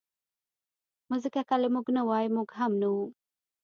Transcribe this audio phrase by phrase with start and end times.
[1.09, 3.05] مځکه که له موږ نه وای، موږ هم نه وو.